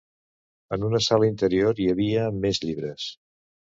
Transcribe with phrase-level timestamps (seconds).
[0.77, 3.11] En una sala interior hi havia més llibres.